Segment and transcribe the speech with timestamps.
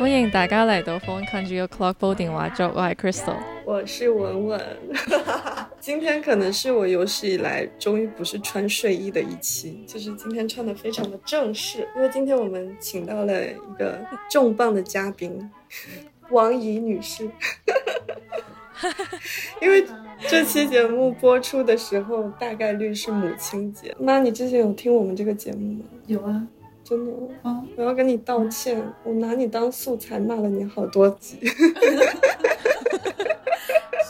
[0.00, 3.36] 歡迎大家嚟到 Phone Country Clock Boarding 話作，我係 Crystal，
[3.66, 4.58] 我是文文。
[5.78, 13.94] 今天可能是我有史以來終於不是穿睡衣的一期，就是今天穿的非常的正式，因為今天我們請到了一個
[14.30, 15.32] 重磅的嘉賓，
[16.32, 17.24] 王怡女士。
[19.60, 19.84] 因為
[20.30, 23.94] 這期節目播出的時候，大概率是母親節。
[24.00, 25.84] 媽，你之前有聽我們這個節目嗎？
[26.06, 26.46] 有啊。
[26.90, 27.12] 真的，
[27.42, 31.36] 哦，我要跟你道歉，我拿你当素材骂了你好多集，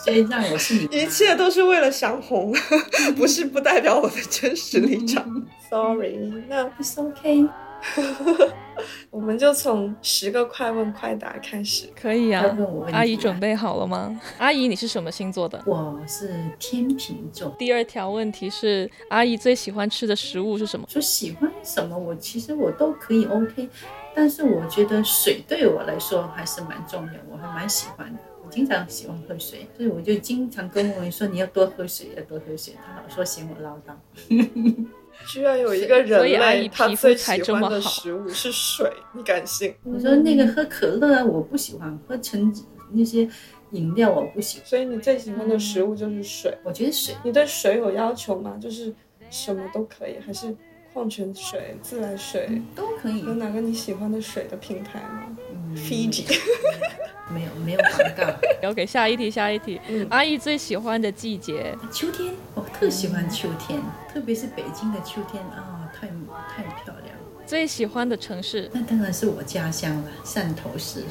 [0.02, 2.50] 所以讓我是你，一切都是为了想红，
[3.16, 5.22] 不是不代表我的真实立场，
[5.68, 6.16] sorry，
[6.48, 7.46] 那 it's okay。
[9.10, 12.44] 我们就从十个快问快答开始，可以啊。
[12.92, 14.20] 阿姨准备好了吗？
[14.38, 15.62] 阿姨，你是什么星座的？
[15.66, 17.54] 我是天秤座。
[17.58, 20.86] 第二条问题是，阿姨最喜欢吃的食物是什么？
[20.88, 23.68] 说喜欢什么，我其实我都可以 OK，
[24.14, 28.20] 但是我觉得水对我来说还是蛮重要，我还蛮喜欢的。
[28.44, 32.74] 我经常喜欢喝水，所以我就经常跟我说你要多喝水，要多喝水。
[32.84, 33.94] 他老说嫌我唠叨。
[35.26, 39.74] 居然有一个人类，他最喜欢的食物是水，你敢信？
[39.84, 43.28] 我说那个喝可乐我不喜欢，喝橙汁那些
[43.70, 44.66] 饮料我不喜欢。
[44.66, 46.56] 所以你最喜欢的食物就是水？
[46.64, 47.14] 我觉得水。
[47.22, 48.58] 你对水有要求吗？
[48.60, 48.92] 就是
[49.30, 50.54] 什么都可以，还是
[50.92, 53.20] 矿泉水、自来水、嗯、都可以？
[53.20, 55.36] 有哪个你喜欢的水的品牌吗？
[55.52, 56.24] 嗯，Fiji。
[57.32, 58.34] 沒有，没有广告。
[58.70, 59.80] OK，下一题，下一题。
[59.88, 61.74] 嗯，阿姨最喜欢的季节？
[61.92, 67.16] 秋天，我特喜欢秋天，嗯、特别是北京的秋天啊，太太漂亮。
[67.46, 68.70] 最喜欢的城市？
[68.72, 71.02] 那当然是我家乡了，汕头市。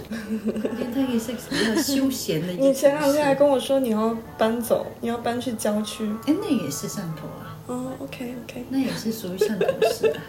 [0.94, 2.53] 它也是比较休闲的。
[2.53, 6.09] 你前两天还跟我说你要搬走，你要搬去郊区。
[6.28, 7.48] 哎，那也是汕头啊。
[7.70, 10.20] 哦，OK OK，那也是属于上头式的。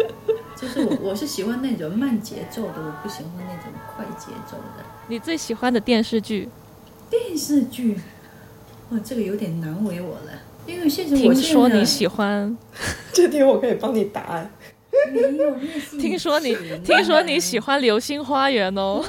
[0.61, 4.85] 就是我，我是喜欢那种慢节奏的，我不喜欢那种快节奏的。
[5.09, 6.51] 你最喜欢的电视剧？
[7.09, 7.99] 电视剧，
[8.91, 10.33] 哇，这个有点难为我了，
[10.67, 12.55] 因为现实我聽說你喜欢，
[13.15, 14.47] 这题我可以帮你答
[16.01, 19.05] 听说你听说你喜欢《流星花园》哦。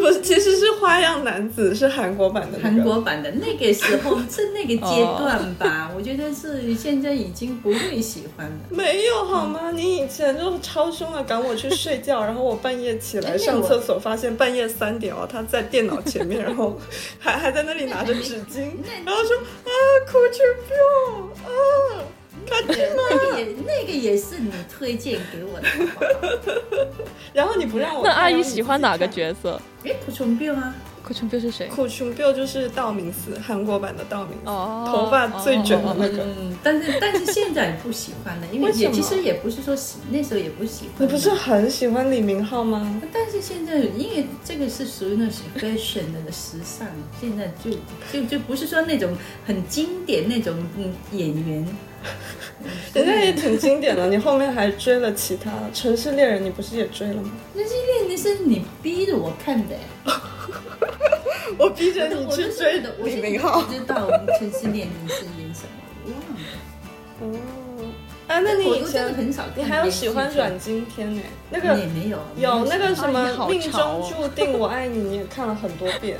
[0.00, 2.76] 不，其实是《花样男子》，是韩国版的、那個。
[2.76, 5.90] 韓國版的那个时候是那个阶段吧？
[5.96, 8.56] 我觉得是现在已经不会喜欢了。
[8.68, 9.70] 没有好吗？
[9.72, 16.78] 你以前就超凶的赶我去睡觉，然后我半夜起来上厕所，发现半夜三点哦，他在电脑前面，然后
[17.18, 18.72] 还还在那里拿着纸巾，
[19.06, 19.70] 然后说啊，
[20.06, 22.04] 哭窮病啊。
[22.50, 25.68] 那个也那个也是你推荐给我的，
[27.32, 28.02] 然后你不让我。
[28.04, 29.60] 那阿姨喜欢哪个角色？
[29.84, 31.66] 誒，苦春標啊，苦春標是誰？
[31.66, 36.22] 苦春標就是道明寺，韩国版的道明寺，哦、头发最卷的那個。
[36.22, 41.06] 嗯，但是但是现在不喜欢了，因为也其实也不是说喜那时候也不喜欢。
[41.06, 43.00] 你不是很喜欢李明浩吗？
[43.12, 46.86] 但是现在因为这个是属于那种 fashion 的时尚，
[47.20, 47.70] 现在就
[48.10, 51.66] 就就不是说那种很经典那种嗯演員。
[52.94, 57.30] 人家也挺经典的，你后面还追了其他《城市猎人》，你不是也追了吗？
[57.58, 59.74] 《城市猎人》是你逼着我看的，
[61.58, 62.94] 我逼着你去追的。
[63.02, 66.12] 李明浩，不知道《城市猎人》是演什么？
[67.20, 67.38] 忘了。
[67.38, 67.84] 哦，
[68.28, 71.22] 啊，那你以前很少，你还有喜欢阮经天呢？
[71.50, 76.18] 那个也没有，有那个什么命中注定我爱你，你也看了很多遍。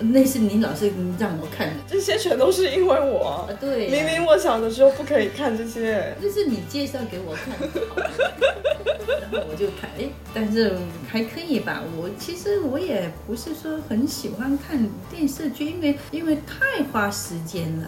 [0.00, 3.48] 那是你老是让我看的，这些全都是因为我。
[3.60, 6.14] 對，明明我小的时候不可以看这些。
[6.20, 7.68] 那是你介绍给我看的，
[9.32, 10.76] 然后我就看，哎，但是
[11.08, 11.82] 还可以吧。
[11.96, 17.86] 我其实我也不是说很喜欢看电视剧，因为因为太花时间了。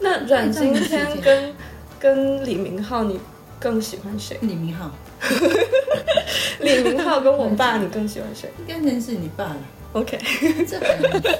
[0.00, 1.54] 那阮经天跟
[1.98, 3.18] 跟李明浩，你
[3.58, 4.36] 更喜欢谁？
[4.42, 4.90] 李明浩。
[6.60, 8.50] 李明浩跟我爸， 你更喜歡誰？
[8.68, 9.56] 應該是你爸了。
[9.92, 10.18] OK，
[10.66, 11.30] 这很难说。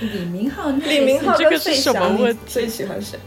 [0.00, 3.18] 李明浩，李明浩跟费翔，你最喜欢谁？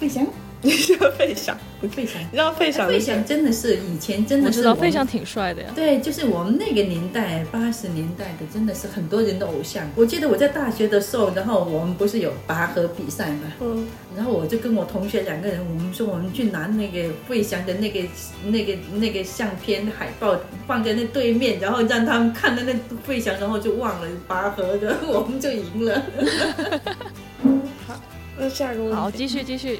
[0.00, 0.26] 费翔，
[0.62, 1.56] 你喜歡費翔？
[1.90, 2.88] 费翔，你知道费翔？
[2.88, 5.68] 费翔真的是以前真的是，我知道费翔挺帅的呀。
[5.74, 9.88] 对，就是我们那个年代，八十年代的，真的是很多人的偶像。
[9.94, 13.52] 我记得我在大学的时候，然后我们不是有拔河比赛嘛？
[13.60, 13.86] 嗯。
[14.16, 18.00] 然后我就跟我同学两个人，我们说我们去拿那个费翔的那个、
[18.46, 20.34] 那个、那个相片海报
[20.66, 22.72] 放在那对面，然后让他们看到那
[23.06, 26.02] 费翔，然后就忘了拔河的，我们就赢了。
[27.86, 28.00] 好，
[28.38, 28.96] 那下一个问题。
[28.96, 29.78] 好，繼續繼續。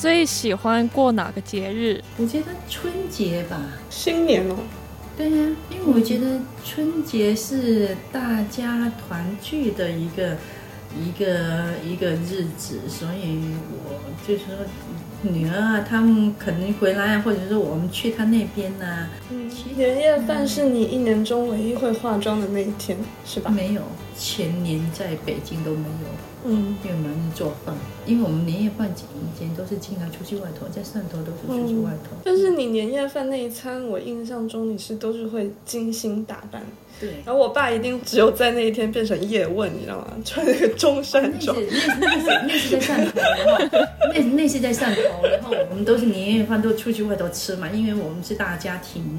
[0.00, 2.02] 最喜欢过哪个节日？
[2.16, 3.60] 我觉得春节吧。
[3.90, 4.56] 新年哦。
[5.14, 10.38] 对呀，因为我觉得春节是大家团聚的一个
[10.98, 13.40] 一个一个日子，所以
[13.84, 14.46] 我就說。
[15.22, 19.08] 女儿啊，他们可能回来啊，或者说我们去他那边呐。
[19.30, 23.50] 嗯，年夜饭是你一年中唯一会化妆的那一天，是吧？
[23.50, 23.82] 没有，
[24.16, 26.10] 前年在北京都没有。
[26.42, 27.74] 嗯，因为忙着做饭，
[28.06, 32.16] 因为我们年夜饭以前都是经常出去外头，在汕头都是出去外头。
[32.24, 36.62] 但是你年夜饭那一餐，我印象中你是都是会精心打扮。
[37.00, 37.10] 对。
[37.24, 40.08] 然后我爸一定只有在那一天变成叶问，你知道吗？
[40.24, 41.56] 穿那个中山装。
[42.00, 43.58] 那那是那是在汕头，然后
[44.14, 49.18] 那那是在汕头，然后我们都是年夜饭都出去外头吃嘛，因为我们是大家庭，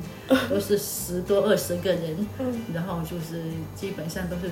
[0.50, 2.28] 都是十多二十个人，
[2.74, 3.42] 然后就是
[3.76, 4.52] 基本上都是。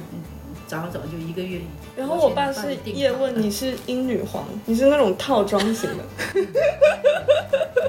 [0.69, 1.59] 早早就一个月。
[1.97, 6.03] 然后我爸是叶问，你是英女皇，你是那种套装型的。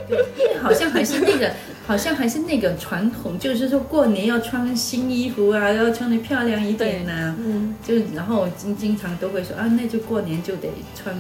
[0.09, 1.53] 对，好像还是那个，
[1.87, 7.37] 好像还是那个传统，就是说过年要穿新衣服啊，要穿的漂亮一点呐。
[7.39, 7.77] 嗯。
[7.87, 11.15] 就然后经经常都会说啊，那就过年就得穿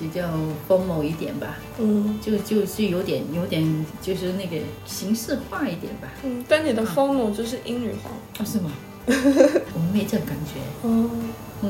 [0.00, 0.26] 比较
[0.66, 1.58] 丰某一点吧。
[1.78, 2.18] 嗯。
[2.22, 4.56] 就就是有点有点就是那个
[4.86, 6.08] 形式化一点吧。
[6.24, 8.12] 嗯，但你的丰某就是英女皇。
[8.38, 8.72] 啊，是吗？
[9.74, 11.10] 我没这感觉哦，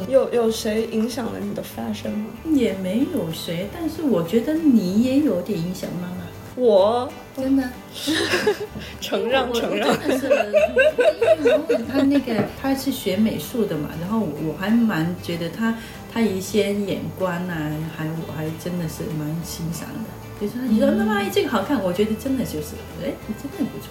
[0.08, 2.26] 有有谁影响了你的 fashion 吗？
[2.52, 6.24] 也没有谁，但是我觉得你也有点影响妈妈。
[6.56, 7.68] 我真的
[9.00, 10.26] 承让承让，真的是，
[11.42, 15.76] 因为他那个他是学美术的嘛，然后我还蛮觉得他
[16.12, 17.54] 他一些眼光呐，
[17.96, 20.04] 还我还真的是蛮欣赏的。
[20.38, 23.10] 比如说你说妈妈这个好看，我觉得真的就是，哎，
[23.42, 23.88] 真的不错。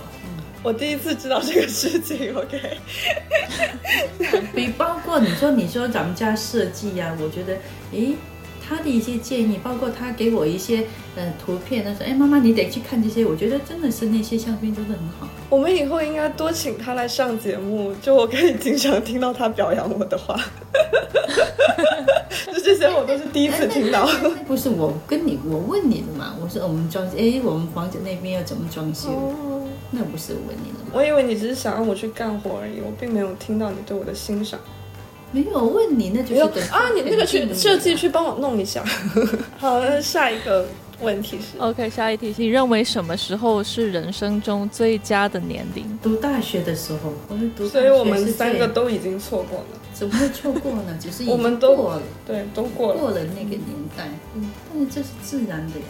[0.64, 2.78] 我第一次知道这个事情， OK。
[4.56, 7.58] 比包括你说你说咱们家设计呀，我觉得，
[7.92, 8.16] 诶，
[8.66, 10.86] 他的一些建议，包括他给我一些
[11.18, 15.28] 嗯图片，他说，哎，妈妈你得去看这些，我觉得真的是那些相片真的很好。
[15.50, 20.40] 我们以后应该多请他来上节目，就我可以经常听到他表扬我的话。
[22.48, 24.08] 就这些我都是第一次听到。
[24.48, 29.10] 不是我跟你我问你的嘛，我说我们装，哎，我们房子那边要怎么装修？
[29.96, 30.92] 那不是问你了吗？
[30.92, 34.60] 我以为你只是想让我去干活而已，我并没有听到你对我的欣赏。
[35.32, 36.42] 没有问你，那就是
[36.72, 38.84] 啊，你那个去设计去帮我弄一下。
[39.58, 40.68] 好，下一个
[41.02, 45.86] 问题是，OK，下一题，你认为什么时候是人生中最佳的年龄？
[46.02, 49.66] 读大学的时候，我是读，所以我们三个都已经错过了。
[49.94, 50.98] 怎么会错过呢？
[51.00, 53.68] 只是我们都过了，对，都过了，过了那个年
[53.98, 54.10] 代。
[54.36, 55.86] 嗯，但是这是自然的呀。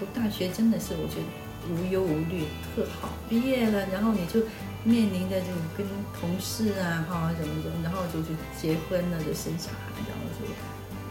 [0.00, 1.43] 读大学真的是，我觉得。
[1.70, 2.44] 无忧无虑，
[2.74, 3.10] 特好。
[3.28, 4.40] 毕业了，然后你就
[4.84, 5.46] 面临着就
[5.76, 5.86] 跟
[6.20, 8.28] 同事啊，哈，怎么怎么，然后就去
[8.60, 10.46] 结婚了，就生小孩，然后就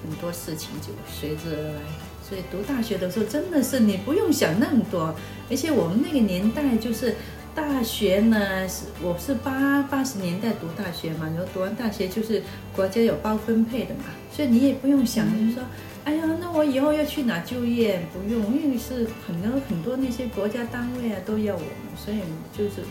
[0.04, 1.82] 很多事情就随之而来。
[2.28, 5.14] 所以读大学的时候，真的是你不用想那么多。
[5.50, 7.16] 而且我们那个年代就是
[7.56, 12.42] 大学呢，是我是八八十年代读大学嘛，然后读完大学就是
[12.76, 15.64] 国家有包分配的嘛，所以你也不用想，就是说。
[16.06, 18.06] 哎呀，那我以后要去哪就业？
[18.12, 22.18] 不用，因为是很多很多那些国家单位啊都要我们，所以
[22.58, 22.82] 就是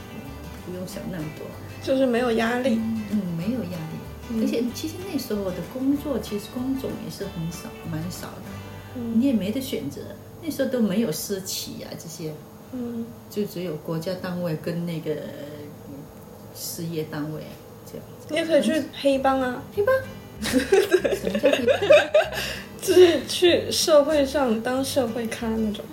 [0.65, 1.47] 不用想那么多，
[1.83, 2.81] 就是没有压力。
[3.11, 4.41] 嗯，没有压力。
[4.41, 8.43] 而且其实那时候的工作，其实工种也是很少，蛮少的。
[8.97, 9.21] 嗯。
[9.21, 10.01] 你也没得选择，
[10.43, 12.33] 那时候都没有私企啊这些。
[12.73, 13.05] 嗯。
[13.31, 15.11] 就只有国家单位跟那个
[16.55, 17.41] 事业单位
[17.87, 18.07] 这样。
[18.29, 19.95] 你也可以去黑帮啊，黑帮。
[20.43, 21.81] 什么叫黑帮？
[22.81, 25.85] 就是去社会上当社会咖那种，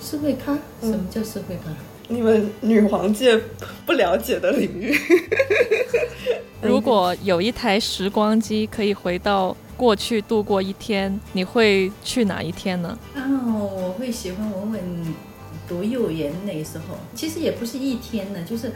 [0.00, 0.56] 社会咖？
[0.80, 1.70] 什么叫社会咖？
[2.08, 3.38] 你们女皇界
[3.84, 4.96] 不了解的领域。
[6.62, 12.98] 如果有一台时光机可以回到过去度过一天，你会去哪一天呢？
[13.14, 13.20] 哦，
[13.60, 14.80] 我会喜欢文文
[15.68, 18.72] 读幼儿园那时候，其实也不是一天的，就是。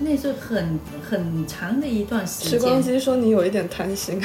[0.00, 0.76] 那时候很
[1.08, 2.58] 很长的一段时间。
[2.58, 4.20] 时光机说你有一点贪心。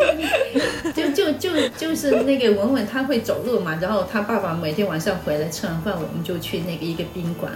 [0.96, 7.52] 就就就就是那个文文他会走路嘛，然后他爸爸每天晚上回来吃完饭，我们就去那个一个宾馆，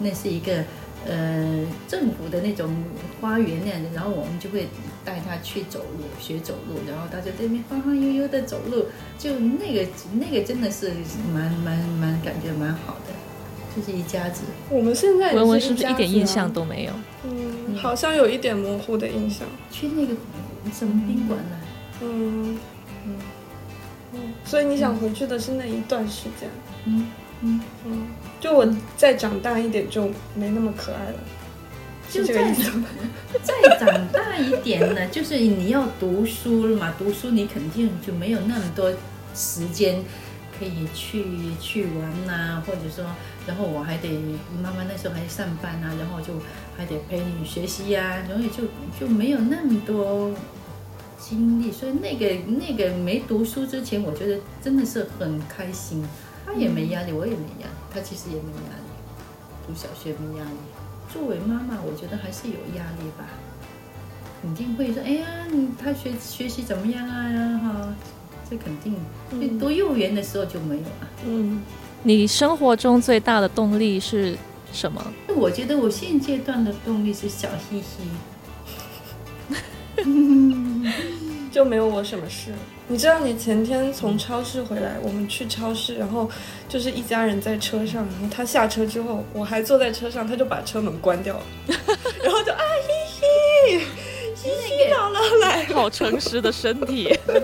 [0.00, 0.64] 那是一个
[1.06, 2.68] 呃政府的那种
[3.20, 4.66] 花园那样的，然后我们就会
[5.04, 10.90] 带他去走路学走路，然后他就在那边晃晃悠悠的走路，就那个那个真的是
[11.32, 13.12] 蛮蛮蛮感觉蛮好的。
[13.74, 14.42] 就是一家子。
[14.68, 16.92] 我们现在文文是不是一点印象都没有？
[17.24, 19.46] 嗯，好像有一点模糊的印象。
[19.70, 20.14] 去那个
[20.72, 21.56] 什么宾馆呢？
[22.02, 22.58] 嗯
[23.06, 23.14] 嗯
[24.14, 24.20] 嗯。
[24.44, 26.48] 所以你想回去的是那一段时间？
[26.86, 27.06] 嗯
[27.42, 28.06] 嗯嗯。
[28.40, 31.18] 就我再长大一点就没那么可爱了。
[32.10, 32.52] 就再
[33.42, 38.92] 再长大一点呢， 就是你要读书了嘛，读书你肯定就没有那么多
[39.34, 40.02] 时间。
[40.58, 41.24] 可以去
[41.58, 43.02] 去玩呐，或者说，
[43.50, 44.08] 然后我还得
[44.62, 46.34] 妈妈那时候还上班啊，然后就
[46.76, 48.62] 还得陪你学习呀，所以就
[48.98, 50.30] 就没有那么多
[51.18, 56.06] 精力，所以那个那个没读书之前，我觉得真的是很开心。
[56.46, 60.56] 他也没压力，我也没压力，他其实也没压力，读小学没压力。
[61.12, 63.26] 作为妈妈，我觉得还是有压力吧，
[64.40, 67.58] 肯定会说，哎呀，你他学学习怎么样啊？
[67.58, 67.94] 哈，
[68.48, 68.94] 这肯定。
[69.58, 71.08] 读幼儿园的时候就没有了。
[71.26, 71.60] 嗯，
[72.02, 74.36] 你生活中最大的动力是
[74.72, 75.02] 什么？
[75.36, 77.98] 我觉得我现阶段的动力是小嘻嘻。
[81.52, 82.52] 就没有我什么事。
[82.86, 86.30] 你知道，你前天从超市回来，我们去超市，然后
[86.68, 91.42] 就是一家人在车上，然后他下车之后，我还坐在车上，他就把车门关掉了，
[92.22, 92.88] 然后就啊嘻
[93.78, 93.84] 嘻。
[94.36, 97.34] 嘻嘻姥姥来，好诚实的身体，那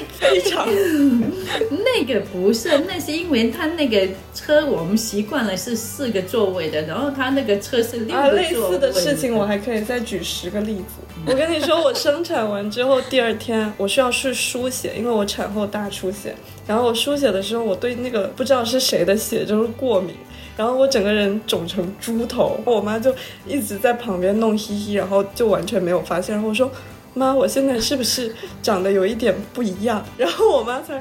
[0.22, 0.66] 非常，
[1.84, 8.44] 那个不是，那是因为他那个车我们习惯了是四个座位的，然后他那个车是六个座位。
[8.44, 11.02] 啊，类似的事情我还可以再举十个例子。
[11.26, 16.34] 我跟你说，我生产完之后第二天我需要去输血，因为我产后大出血，
[16.66, 20.14] 然后我输血的时候我对那个不知道是谁的血就是过敏。
[20.54, 23.12] 然后我整个人肿成猪头，我妈就
[23.48, 26.34] 一直在旁边弄嘻嘻，然后就完全没有发现。
[26.34, 26.70] 然后我说
[27.14, 30.94] ：“妈，我现在是不是长得有一点不一样？”然后我妈才，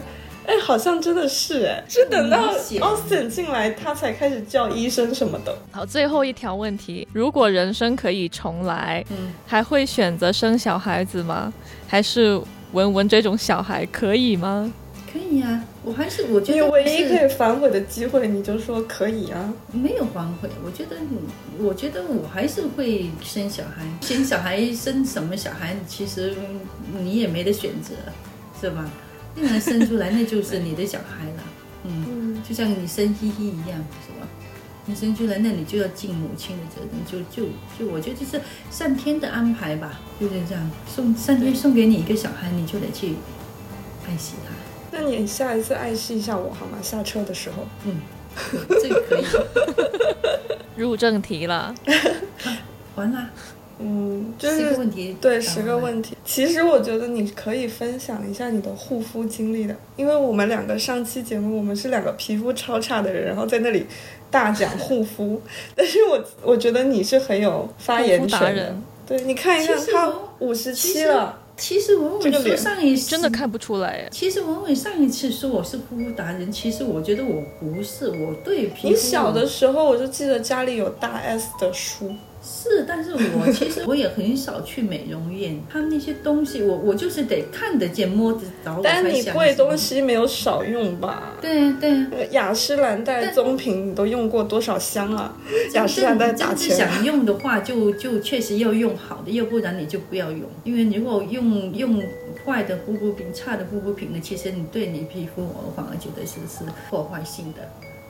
[0.46, 5.56] 哎，好像真的是哎，是等到 Austin 进来，他才开始叫医生什么的。
[5.72, 11.53] 好，最后一条问题：如果人生可以重来，嗯，还会选择生小孩子吗？
[11.88, 12.41] 还是
[12.74, 14.72] 文文这种小孩可以吗？
[15.12, 19.52] 可以呀，我还是我觉得你唯一可以反悔的机会，你就说可以啊。
[19.72, 20.96] 没有反悔，我觉得，
[21.58, 23.84] 我觉得我还是会生小孩。
[24.02, 26.36] 生小孩生什么小孩，其实
[27.00, 27.96] 你也没得选择，
[28.62, 28.88] 是吧？
[29.36, 31.44] 那能生出来那就是你的小孩了。
[31.84, 34.28] 嗯，就像你生嘻嘻一样，是吧？
[34.86, 40.72] 你生出来，那你就要尽母亲的责任，就就就，我觉得就是上天的安排吧，就是这样。
[40.88, 43.16] 送上天送给你一个小孩，你就得去
[44.08, 44.54] 爱惜他。
[45.01, 46.77] 那你下一次爱惜一下我好吗？
[46.81, 47.96] 下车的时候，嗯，
[48.81, 49.25] 这个可以。
[50.75, 51.74] 入正题了，
[52.96, 53.29] 完了，
[53.79, 56.15] 嗯，就是问题，对，十个问题。
[56.24, 63.86] 其实我觉得你可以分享一下你的护肤经历的，因为我们两个上期节目，我们是两个皮肤超差的人，然后在那里
[64.29, 65.41] 大讲护肤。
[65.75, 68.75] 但是我我觉得你是很有发言权的，
[69.08, 71.39] 对，你看一下他五十七了。
[71.58, 74.08] 其实文伟说上一次真的看不出来。
[74.12, 78.88] 其实文伟上一次说我是护肤达人，其实我觉得我不是，我对皮肤。
[78.89, 82.13] 你小的时候我就记得家里有大 S 的书。
[82.43, 88.81] 是，但是我 其实我也很少去美容院，他们那些东西，我我就是得看得见摸得着。
[88.83, 91.33] 但你贵东西没有少用吧？
[91.39, 92.27] 对对。
[92.31, 95.38] 雅诗兰黛棕瓶你都用过多少箱啊？
[95.74, 96.75] 雅诗兰黛打钱。
[96.75, 100.41] 想用的话，就就确实要用好的，要不然你就不要用。
[100.63, 102.01] 因为如果用用
[102.43, 107.60] 坏的护肤品、差的护肤品呢，其实你对你皮肤，我反而觉得是是破坏性的。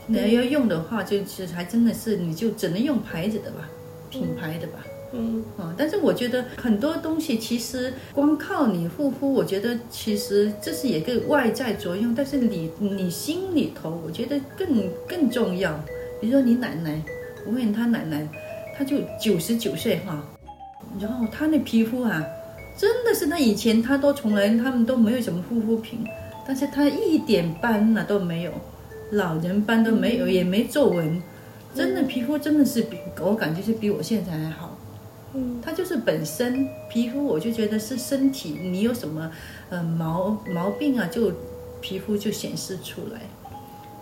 [0.08, 3.70] 你要用的话，就其实还真的是，你就只能用牌子的吧。
[4.12, 14.68] 品牌的吧，嗯啊，但是我觉得很多东西其实光靠你护肤，我觉得其实这是一个外在作用，但是你你心里头，我觉得更
[15.08, 15.74] 更重要。
[16.20, 17.02] 比如说你奶奶，
[17.48, 18.28] 我问她奶奶，
[18.78, 20.24] 她就九十九岁哈，
[21.00, 22.24] 然后她那皮肤啊，
[22.78, 26.06] 真的是她以前她都从来他们都没有什么护肤品，
[26.46, 28.52] 但是她一点斑呐都没有，
[29.12, 31.22] 老人斑都没有，也没皱纹。
[31.74, 34.78] 真的皮肤真的是比我感觉是比我现在还好，
[35.34, 39.32] 嗯，它就是本身皮肤，我就觉得是身体你有什么
[39.70, 41.32] 呃毛毛病啊，就
[41.80, 43.22] 皮肤就显示出来。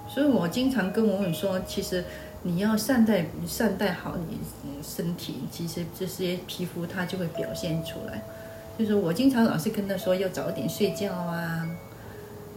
[0.08, 2.04] 所以我经常跟我们说，其实
[2.42, 4.40] 你要善待善待好你
[4.82, 8.24] 身体，其实这些皮肤它就会表现出来。
[8.78, 11.70] 就是我经常老是跟他说要早点睡觉啊。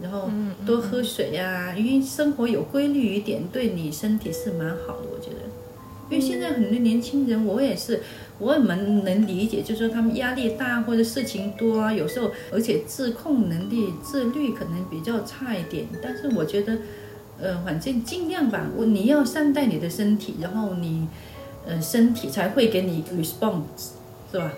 [0.03, 0.29] 然后
[0.65, 5.07] 多喝水呀，因为生活有规律一点，对你身体是蛮好的。
[5.11, 5.39] 我觉得，
[6.09, 8.01] 因为现在很多年轻人，我也是，
[8.37, 15.87] 我也蛮能理解，就是说他们压力大或者事情多啊，有时候而且自控能力、自律可能比较差一点。
[16.01, 16.77] 但是我觉得，
[17.39, 21.07] 呃，反正尽量吧，我你要善待你的身体，然后你，
[21.65, 23.93] 呃，身体才会给你 response，
[24.31, 24.51] 是吧？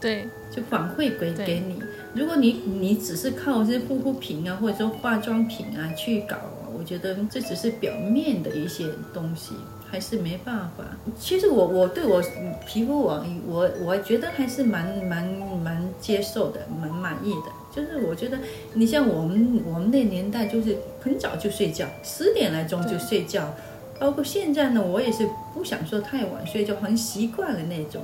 [0.00, 1.80] 对，就反馈给给你。
[2.12, 6.36] 如果你你只是靠这些护肤品啊，或者说化妆品啊去搞，
[6.76, 9.54] 我觉得这只是表面的一些东西，
[9.88, 10.84] 还是没办法。
[11.18, 12.20] 其实我我对我
[12.66, 15.24] 皮肤我我我觉得还是蛮蛮
[15.62, 17.52] 蛮接受的，蛮满意的。
[17.72, 18.36] 就是我觉得
[18.74, 23.54] 你像我们我们那年代，就是很早就睡觉，十点来钟就睡觉，
[24.00, 28.02] 包括现在呢，我也是不想说太晚睡，就很习惯了那种。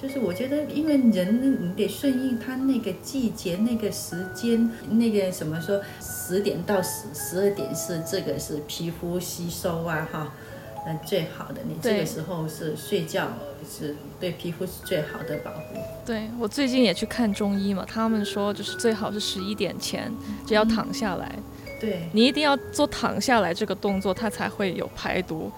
[0.00, 10.32] 就是我觉得，因为人你得顺应他那个季节、那个时间、那个什么说，十点到十十二点是这个是皮肤吸收啊哈，
[10.86, 11.60] 嗯最好的。
[11.66, 13.28] 你这个时候是睡觉，
[13.68, 15.78] 是对皮肤是最好的保护。
[16.06, 20.10] 对我最近也去看中医嘛，他们说就是最好是十一点前
[20.46, 21.38] 就要躺下来。
[21.78, 25.50] 对你一定要做躺下来这个动作，它才会有排毒。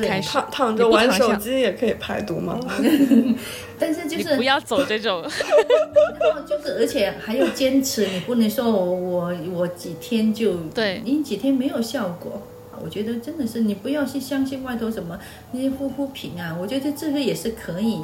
[0.00, 2.58] 躺躺着玩手机也可以排毒吗？
[3.78, 5.22] 但是就是不要走这种，
[6.20, 12.40] 然后就是而且还要坚持，你不能说我我我几天就对，你几天没有效果，
[12.82, 15.18] 我觉得真的是你不要去相信外头什么
[15.50, 17.98] 那些护肤品啊，我觉得这个也是可以，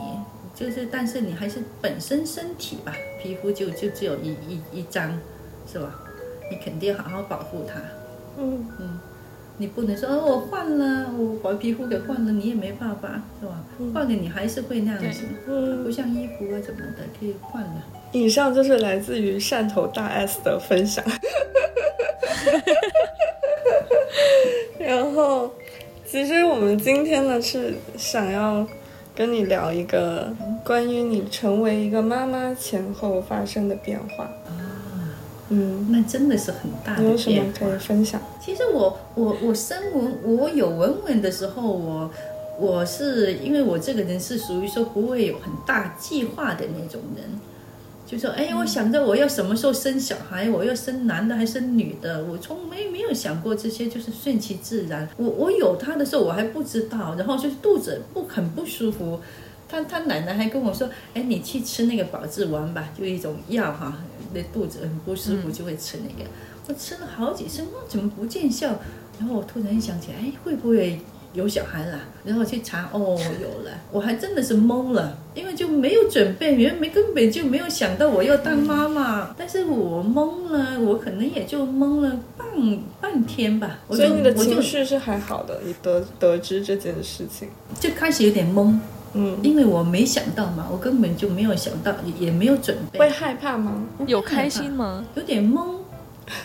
[0.54, 2.92] 就是但是你还是本身身体吧，
[3.22, 5.18] 皮肤就就只有一一一张，
[5.72, 5.94] 是吧？
[6.50, 7.80] 你肯定好好保护它，
[8.36, 8.98] 嗯嗯。
[9.60, 13.64] 你不能说哦，我换了，我把皮肤给换了，你也没办法，是吧？
[13.92, 17.70] 换了你还是会那样子，嗯，不像衣服啊什么的可以换的。
[18.12, 21.04] 以上就是来自于汕头大 S 的分享。
[24.78, 25.52] 然后，
[26.06, 28.66] 其实我们今天呢是想要
[29.14, 30.32] 跟你聊一个
[30.64, 34.30] 关于你成为一个妈妈前后发生的变化。
[35.50, 37.12] 嗯，那真的是很大的变化。
[37.12, 38.20] 有什么可以分享？
[38.40, 42.10] 其实我我我生文，我有文文的时候，我
[42.58, 47.24] 我是因为我这个人是属于说不会有很大计划的那种人，
[48.06, 55.08] 就说哎，我想着我要什么时候生小孩，我要生男的还是女的，我从没没有想过这些，就是顺其自然。
[55.16, 59.20] 我我有他的时候我还不知道，然后就是肚子不很不舒服，
[59.68, 63.96] 他他奶奶还跟我说，哎，你去吃那个保质丸吧，就一种药哈。
[64.32, 66.28] 那肚子很不舒服，就会吃那个。
[66.66, 68.78] 我吃了好几次，那怎么不见效？
[69.18, 71.00] 然后我突然想起来，哎，会不会
[71.32, 71.98] 有小孩了？
[72.24, 73.70] 然后去查，哦，有了。
[73.90, 79.34] 我还真的是懵了，因为就没有准备，原没根本就没有想到我要当妈妈。
[79.36, 82.46] 但是我懵了，我可能也就懵了半
[83.00, 83.78] 半天吧。
[83.90, 87.48] 所以你的情绪是还好的，你得得知这件事情，
[87.80, 88.78] 就开始有点懵。
[89.20, 92.98] 嗯，因为我没想到嘛，我根本就没有想到，也也没有准备。
[93.00, 93.84] 会害怕吗？
[94.06, 95.04] 有开心吗？
[95.16, 95.74] 有点懵，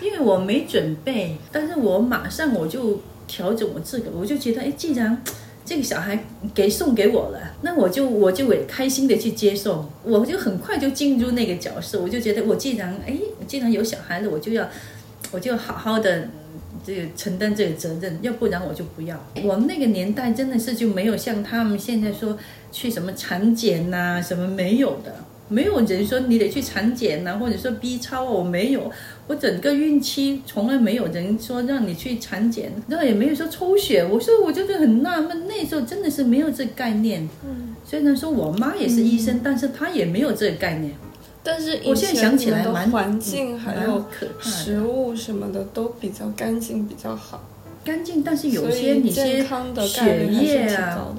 [0.01, 1.37] 因为我没准备。
[1.51, 5.21] 但是我马上我就调整我自个，我就觉得，哎，既然
[5.63, 9.87] 这个小孩给送给我了，那我就我就会开心的去接受。
[10.03, 13.15] 我就很快就进入那个角色，我就觉得，我既然哎，
[13.47, 14.67] 既然有小孩了，我就要，
[15.31, 16.27] 我就好好的。
[16.85, 19.17] 这个承担这个责任，要不然我就不要。
[19.43, 22.37] 我们那个年代真的是就没有像他们现在说
[22.71, 25.15] 去什么产检呐，什么没有的，
[25.47, 28.91] 没有人说你得去产检呐，或者说 B 超，我没有。
[29.25, 34.03] 我整个孕期从来没有人说让你去产检，然后也没有说抽血。
[34.03, 37.27] 我说我就是很纳闷，那时候真的是没有这概念。
[37.45, 40.93] 嗯，虽然说我妈也是医生，但是她也没有这个概念。
[41.43, 44.05] 但是我现在想起来，蛮环境还有
[44.39, 47.43] 食物什么的都比较干净，比较好。
[47.83, 49.45] 干净，但是有些你些
[49.85, 51.13] 血液啊、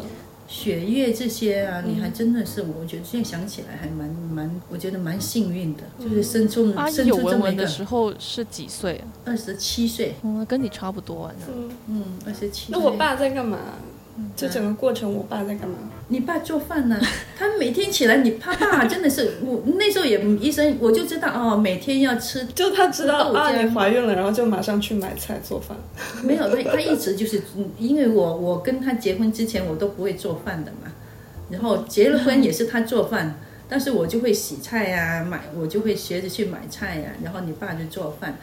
[0.49, 7.65] 血液这些啊，你还真的是，我觉得现在想起来还蛮蛮，我觉得蛮幸运的，就是生出生出这么一个。
[7.65, 8.99] 的时候是几岁？
[9.27, 10.15] 二十七岁。
[10.23, 11.35] 嗯，跟你差不多啊。
[11.49, 12.73] 嗯嗯，二十七。
[12.73, 13.59] 那我爸在干嘛？
[14.37, 15.77] 这整个过程，我爸在干嘛？
[16.09, 17.01] 你爸做饭呢？
[17.39, 25.77] 他每天起来，你爸爸真的是我那时候也医生，我就知道哦，每天要吃，就他知道啊，你怀孕了，然后就马上去买菜做饭。
[26.23, 27.43] 没有，他他一直就是，
[27.79, 30.93] 因为我我跟他结婚之前，我都不会做饭的嘛，
[31.49, 38.37] 然后结了婚也是他做饭，但是我就会洗菜呀，买我就会学着去买菜呀，然后你爸就做饭，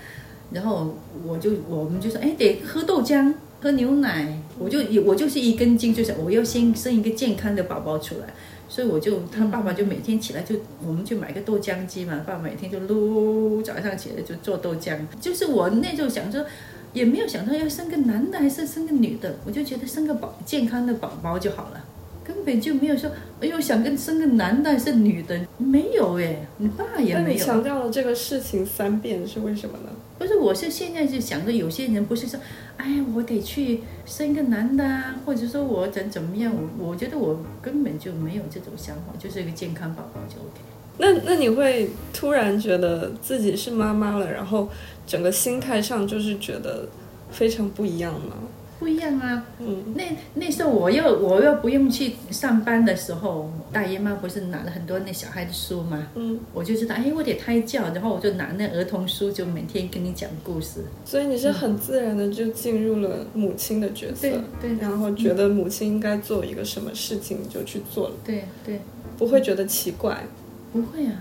[0.52, 0.98] 然后
[1.28, 3.34] 我就我们就说，哎，得喝豆浆。
[3.64, 8.28] 喝牛奶，我就我就是一根筋，就是我要先生一个健康的宝宝出来，
[8.70, 16.46] 所以我就他爸爸就每天起来就我们就买个豆浆机嘛，爸爸每天就撸早上起来就做豆浆，就是我那时候想说，
[16.94, 21.84] 也没有想到要生个男的还是生个女的，我就觉得生个宝健康的宝宝就好了。
[22.24, 23.10] 根本就没有说，
[23.42, 27.38] 哎呦，想跟生个男的还是女的，没有哎，你爸也没有。
[27.38, 29.90] 你强调了这个事情三遍是为什么呢？
[30.22, 32.40] 不是，我是现在是想着有些人不是说，
[32.78, 40.62] 哎，我得去生个男的啊，或者说我怎怎么样，我我觉得我根本就没有这种想法，就是一个健康宝宝就 OK。
[41.00, 44.70] 那那你会突然觉得自己是妈妈了，然后
[45.08, 46.88] 整个心态上就是觉得
[47.32, 48.36] 非常不一样吗？
[48.82, 60.84] 不一样啊，嗯，那那时候我又我又不用去上班的时候，大姨妈不是拿了很多那小孩的书吗，嗯，我就知道，哎，我得胎教，然后我就拿那儿童书，就每天跟你讲故事。
[61.06, 64.28] 所以你是很自然的就进入了母亲的角色，
[64.60, 68.80] 对，然后觉得母亲应该做一个什么事情就去做了，对对。
[69.20, 70.26] 不会觉得奇怪？
[70.74, 71.14] 不会啊。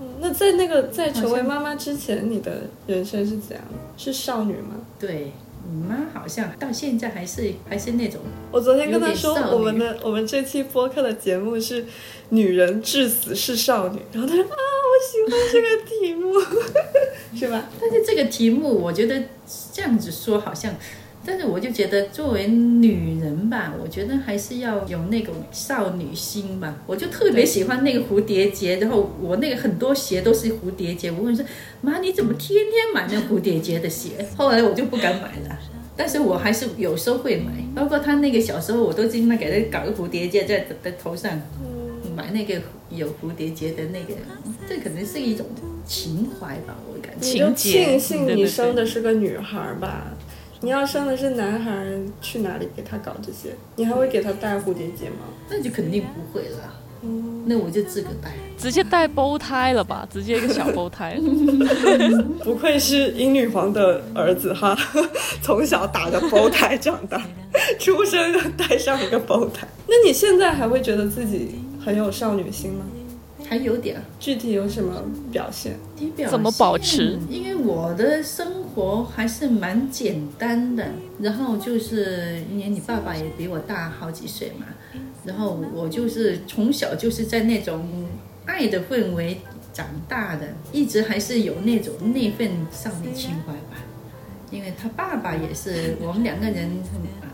[0.00, 3.64] 嗯，那在那个在成为妈妈之前，你的人生是怎样？
[3.96, 4.76] 是少女吗？
[5.00, 5.32] 对。
[5.70, 8.20] 你妈好像到现在还是还是那种。
[8.50, 11.84] 我昨天跟她说，我们的我们这期播客的节目是
[12.30, 16.32] “女人至死是少女”，然后她说啊，我喜欢这个题目，
[17.36, 17.68] 是吧？
[17.78, 19.22] 但是这个题目，我觉得
[19.70, 20.74] 这样子说好像，
[21.28, 26.74] 但是我就觉得作为女人吧，我觉得还是要有那种少女心吧。
[26.86, 31.10] 我就特别喜欢那个蝴蝶结，然后我那个很多鞋都是蝴蝶结。
[31.10, 31.44] 我问说。
[31.80, 34.26] 妈，你怎么天天买那蝴蝶结的鞋？
[34.36, 35.56] 后来我就不敢买了，
[35.96, 37.52] 但是我还是有时候会买。
[37.72, 41.40] 包括他那个小时候，我都经常给他搞个蝴蝶结在在头上，
[42.16, 42.60] 买那个
[42.90, 44.14] 有蝴蝶结的那个，
[44.68, 45.46] 这可能是一种
[45.86, 47.28] 情怀吧，我感觉。
[47.28, 50.16] 你就庆幸你生的是个女孩吧？
[50.60, 51.86] 你要生的是男孩，
[52.20, 53.54] 去哪里给他搞这些？
[53.76, 55.26] 你还会给他戴蝴蝶结吗？
[55.48, 56.74] 那就肯定不会了。
[57.46, 61.16] 那我就自个戴，直接带包胎了吧，直接一个小包胎。
[62.42, 64.76] 不愧是英女皇的儿子哈，
[65.40, 67.22] 从小打着包胎长大，
[67.78, 69.66] 出生就带上一个包胎。
[69.86, 72.84] 那你现在还会觉得自己很有少女心吗？
[73.48, 75.74] 还有点，具体有什么表现？
[76.28, 77.18] 怎么保持？
[77.30, 80.86] 因为我的生活还是蛮简单的，
[81.18, 84.66] 然后就是因为你爸爸也比我大好几岁嘛。
[85.24, 87.86] 然后我就是从小就是在那种
[88.44, 89.38] 爱的氛围
[89.72, 93.82] 长大的，一直还是有那种那份少女情怀吧。
[94.50, 96.70] 因为他爸爸也是，我们两个人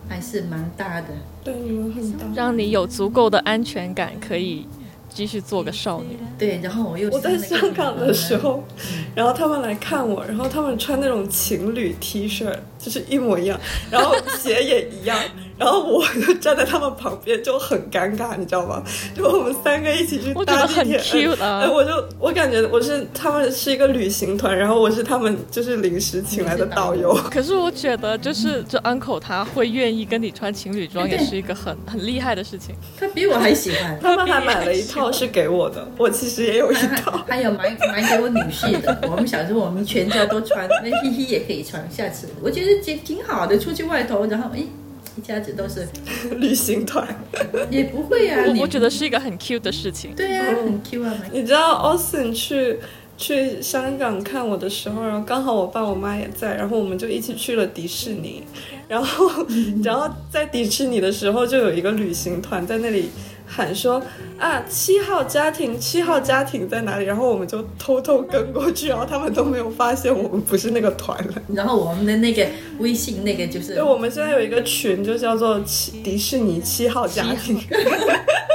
[0.08, 1.08] 还是蛮搭的。
[1.44, 4.66] 对，你们很搭，让你有足够的安全感，可以。
[5.14, 8.64] 继续做个少女，对，然后我又我在香港的时候，
[9.14, 13.58] 然后他们来看我，然后他们穿那种情侣 T 恤，就是一模一样，
[13.90, 15.16] 然后鞋也一样，
[15.58, 18.82] 然后我就站在他们旁边就很尴尬，你知道吗？
[19.16, 20.98] 就我们三个一起去搭地铁，
[21.40, 27.14] 哎，我就我感觉我是他们是一个旅行团，然后我是他们就是临时请来的导游。
[27.30, 32.74] 可是我觉得就是这 uncle 他会愿意跟你穿情侣装，也是一个很很厉害的事情。
[32.98, 35.10] 他比我还喜欢，他们还买了一套。
[35.14, 38.98] 是给我的，我其实也有一套， 还有买买给我女婿的。
[39.08, 41.88] 我们小时候我们全家都穿，那嘻嘻也可以穿。
[41.88, 44.58] 下次我觉得挺挺好的，出去外头，然后哎，
[45.16, 45.86] 一家子都是
[46.36, 47.06] 旅行团，
[47.70, 48.44] 也不会啊。
[48.48, 50.12] 我我觉得是一个很 cute 的事情。
[50.16, 51.14] 对啊，很 cute 啊。
[51.32, 52.78] 你知道 Austin 去
[53.16, 58.42] 去香港看我的时候，然后刚好我爸我妈也在，然后我们就一起去了迪士尼。
[58.88, 59.46] 然后
[59.84, 63.08] 然后在迪士尼的时候，就有一个旅行团在那里。
[63.46, 64.02] 喊说
[64.38, 67.04] 啊，七号家庭，七号家庭在哪里？
[67.04, 71.34] 然后我们就偷偷跟过去， 然后他们都没有发现我们不是那个团了。
[71.52, 72.46] 然后我们的那个
[72.78, 77.60] 微信那个就是，对，我们现在有一个群，就叫做七迪士尼七号家庭。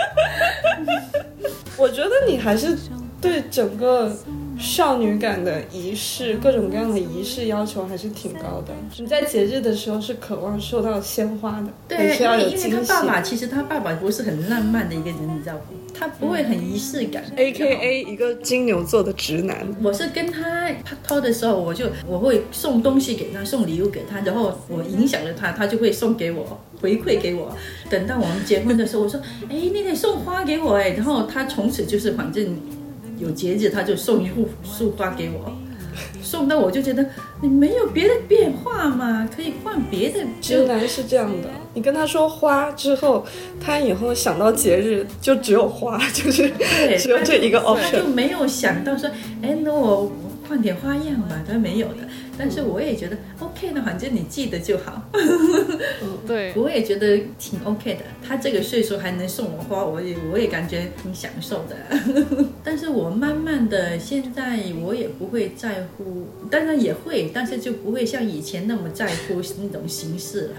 [1.78, 2.78] 我觉得你还是
[3.21, 4.15] 对整个。
[4.60, 8.74] 少女感的仪式，各种各样的仪式要求还是挺高的。
[8.98, 15.93] 你在节日的时候是渴望收到鲜花的，对，需要有因为他爸爸其实他爸爸不是很浪漫的一个人，你知道不？
[15.98, 17.24] 他不会很仪式感。
[17.38, 19.65] A K A 一个金牛座的直男。
[19.82, 27.56] 我是跟他拍拖的时候，我就我会送东西给他，送礼物给他，然后我影响了他，他就会送给我回馈给我。
[27.89, 29.19] 等到我们结婚的时候，我说，
[29.50, 32.58] 哎，你得送花给我哎，然后他从此就是反正。
[33.19, 35.51] 有节日他就送一束束花给我，
[36.21, 37.05] 送到我就觉得
[37.41, 39.29] 你没有别的变化嘛？
[39.36, 40.19] 可以换别的。
[40.41, 43.25] 直男是这样的，你跟他说花之后，
[43.60, 46.51] 他以后想到节日就只有花， 就是
[46.97, 49.10] 只有这一个 option，就没有想到说，
[49.41, 50.12] 哎，那我
[50.47, 52.09] 换点花样吧，他没有的。
[52.39, 55.04] 但是我也觉得 OK 的，反正你记得就好。
[56.25, 58.02] 对，我也觉得挺 OK 的。
[58.25, 61.75] 他这个岁数还能送我花，我也我也感觉挺享受的。
[62.63, 70.52] 但是我慢慢的，现在我也不会在乎，当然也会，但是就不会像以前那么在乎那种形式了。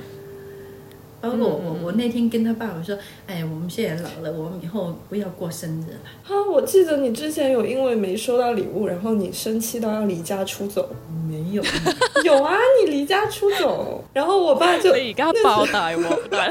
[1.21, 10.89] 包括我，我那天跟他爸爸说：“哎，我们现在老了，我们以后不要过生日了。”哈，我记得你之前有因为没收到礼物，然后你生气到要离家出走。
[11.29, 11.63] 没有，
[12.25, 16.51] 有啊，你离家出走，然后我爸就你刚包带我带。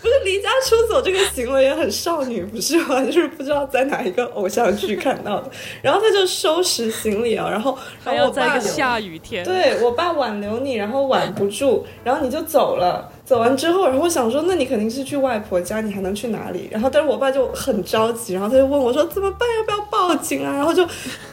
[0.00, 3.02] 不是离家出走这个行为也很少女，不是吗？
[3.06, 5.50] 就是不知道在哪一个偶像剧看到的。
[5.82, 13.10] 然后他就收拾行李啊，然后还要在一个下雨天，对我爸挽留你，然后挽不住，然后你就走了。
[13.24, 16.68] 走完之后，然后我想说，那你肯定是去外婆家，你还能去哪里？
[16.70, 19.48] 然后，但是我爸就很着急，然后他就问我说：“怎么办？
[19.56, 20.86] 要不要报警啊？”然后就，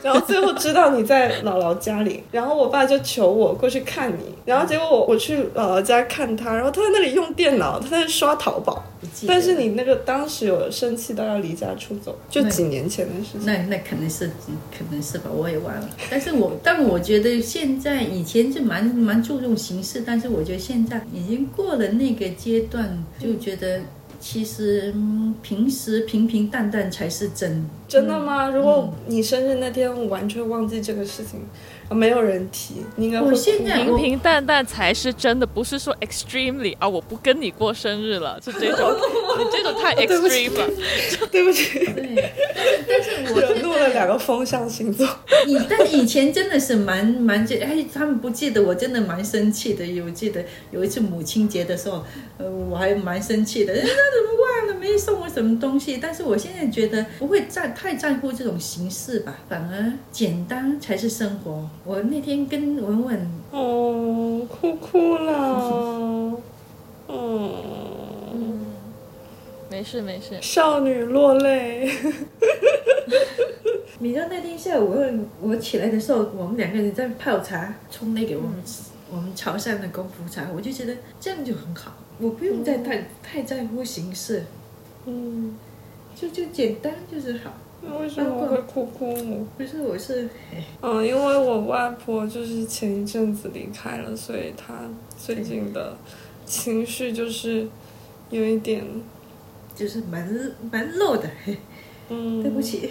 [0.04, 8.84] 然后最后知道你在姥姥家里，然后我爸就求我过去看你，然后结果我我去姥姥家看他，然后他在那里用电脑，他在刷淘宝。
[9.28, 13.46] 但是你那个当时有生气到要离家出走，就几年前的事情。
[13.46, 15.89] 那那可能是可能是吧，我也忘了。
[16.10, 23.82] 但是我但我觉得现在以前就蛮蛮注重形式，但是我觉得现在已经过了那个阶段，就觉得。
[24.22, 24.94] 其实
[25.42, 27.65] 平时平平淡淡才是真。
[27.88, 28.50] 真的吗？
[28.50, 31.39] 如果你生日那天完全忘记这个事情。
[31.89, 38.91] 没有人提，应该会平平淡淡才是真的，不是说 extremely 啊，我不跟你过生日了，是这种，
[39.38, 40.69] 你这种太 extreme 了，
[41.32, 42.32] 对不起，对，
[42.88, 45.08] 但是我惹怒了两个风象星座。
[45.47, 49.86] 以但以前真的是蛮蛮记，哎，他们不记得，我真的蛮生气的。
[49.86, 52.04] 有记得有一次母亲节的时候，
[52.38, 55.97] 呃，我还蛮生气的，那怎么忘了没送我什么东西？
[56.02, 61.67] 但是我现在觉得不会在太在乎这种形式吧，反而简单才是生活。
[61.89, 66.39] 我那天跟文文哦，哭哭了，
[67.10, 68.60] 嗯，
[69.71, 71.91] 没事没事，少女落泪。
[73.97, 75.04] 你知道那天下午我
[75.41, 78.52] 我起来的时候，我们两个人在泡茶，冲那个我们
[79.10, 84.43] 我们潮汕的功夫茶，我就觉得这样就很好，我不用再太太在乎形式，
[85.08, 85.58] 嗯，
[86.15, 87.52] 就就简单就是好。
[87.82, 89.48] 那为什么会哭哭？
[89.58, 90.28] 不是，我是，
[90.82, 94.74] 嗯，因为我外婆就是前一阵子离开了，所以她
[95.18, 95.96] 最近的
[96.46, 97.65] 情绪就是
[98.30, 98.84] 有一点，
[99.74, 100.30] 就是蛮
[100.70, 101.30] 蛮漏的，
[102.10, 102.89] 嗯，对不起。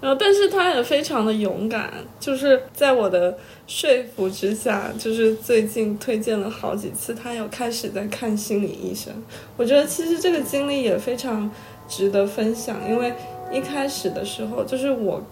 [0.00, 3.36] 然后，但是她也非常的勇敢，就是在我的
[3.66, 9.12] 说服之下，就是最近推荐了好几次，她有开始在看心理医生。
[9.58, 11.48] 我觉得其实这个经历也非常
[11.86, 13.12] 值得分享，因为。
[13.52, 15.22] 一开始的时候，就是我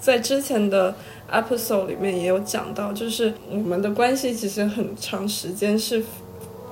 [0.00, 0.94] 在之前的
[1.30, 6.02] episode 里面也有讲到，就是我们的关系其实很长时间是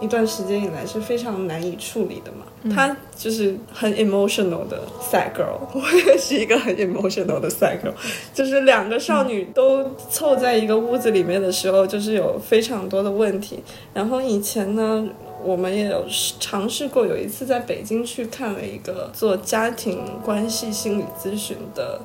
[0.01, 2.47] 一段时间以来是非常难以处理的嘛。
[2.75, 7.93] 他就是很 emotional 的 sad girl， 我也是一个很 emotional 的 sad girl，
[8.35, 13.63] 就是两个少女都凑在一个屋子里面的时候，就是有非常多的问题。
[13.93, 15.09] 然后以前呢。
[15.45, 16.05] 我们也有
[16.41, 22.01] 尝试过，有一次在北京去看了一个做家庭关系心理咨询的，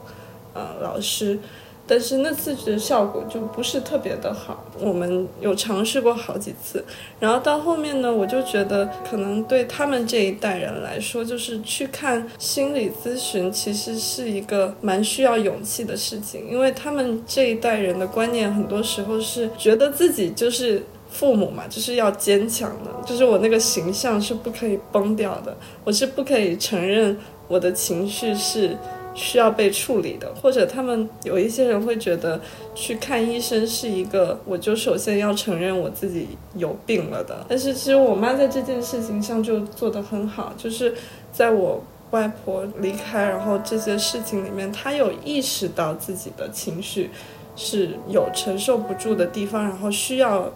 [0.54, 1.40] 呃，老师，
[1.88, 4.66] 但是那次的效果就不是特别的好。
[4.80, 6.84] 我们有尝试过好几次，
[7.20, 20.84] 然后到后面呢，我就觉得可能对他们这一代人来说，就是去看心理咨询其实是一个蛮需要勇气的事情，因为他们这一代人的观念很多时候是觉得自己就是。
[21.14, 28.78] 父母嘛，就是要坚强的，就是我那个形象是不可以崩掉的，我是不可以承认我的情绪是
[29.14, 32.40] 需要被处理的，或者他们有一些人会觉得
[32.74, 37.46] 去看医生是一个，我就首先要承认我自己有病了的。
[37.50, 40.94] 但是其实我妈在这件事情上就做得很好，就是
[41.32, 47.10] 在我外婆离开然后这些事情里面，她有意识到自己的情绪
[47.56, 50.52] 是有承受不住的地方，然后需要。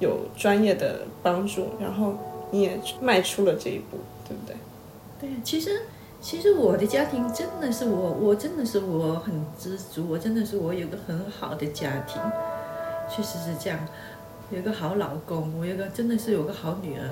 [0.00, 2.16] 有专业的帮助，然后
[2.52, 4.56] 你也迈出了这一步，对不对？
[5.20, 5.70] 对，其实
[6.20, 12.20] 其实我的家庭真的是我，我真的是我很知足，我真的是我有个很好的家庭，
[13.08, 13.78] 确实是这样，
[14.50, 17.08] 有个好老公，我有个真的是有个好女儿，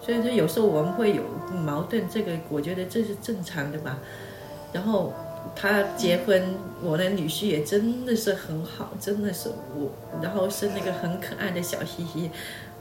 [0.00, 1.22] 所以说有时候我们会有
[1.64, 3.98] 矛盾，这个我觉得这是正常的吧，
[4.72, 5.12] 然后。
[5.56, 12.30] 他结婚，我的女婿也真的是很好，真的是我，然后生那个很可爱的小嘻嘻，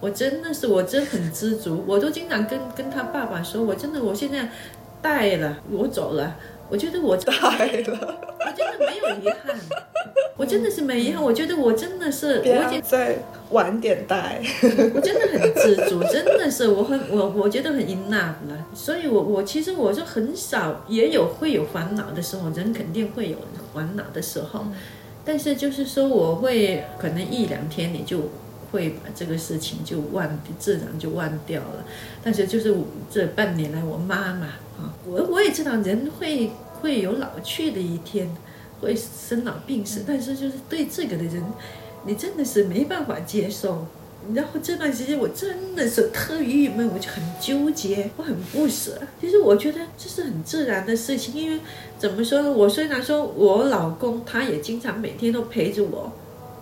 [0.01, 4.51] 我真的是我真很知足，我都经常跟跟他爸爸说，我真的我现在
[5.01, 6.35] 带了，我走了。
[6.71, 9.59] 我觉得我带了，我真的没有遗憾，
[10.37, 11.23] 我真的是没遗憾。
[11.23, 13.17] 我觉得我真的是，我已经再
[13.49, 14.39] 晚点带，
[14.93, 18.67] 我真的很知足，真的是我很我我觉得很 enough 了。
[18.75, 23.37] 所以，我我其实我就很少也有会有烦恼的时候，人肯定会有
[23.73, 24.67] 烦恼的时候，
[25.25, 28.29] 但是就是说我会可能一两天你就
[28.71, 31.83] 会把这个事情就忘，自然就忘掉了。
[32.23, 32.75] 但是就是
[33.09, 34.49] 这半年来，我妈妈。
[35.05, 38.29] 我我也知道人会会有老去的一天，
[38.81, 41.43] 会生老病死，但是就是对这个的人，
[42.05, 43.85] 你真的是没办法接受。
[44.33, 48.99] 然后这段时间我真的是特郁闷，我就很纠结，我很不舍。
[49.19, 51.59] 其实我觉得这是很自然的事情，因为
[51.97, 52.51] 怎么说呢？
[52.51, 56.11] 我虽然说我老公他也经常每天都陪着我。